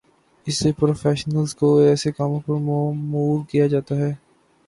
اسی 0.47 0.63
لیے 0.63 0.73
پروفیشنلز 0.79 1.53
کو 1.55 1.67
ایسے 1.79 2.11
کاموں 2.11 2.39
پہ 2.39 2.51
مامور 2.51 3.45
کیا 3.49 3.67
جاتا 3.67 3.95
ہے۔ 3.95 4.13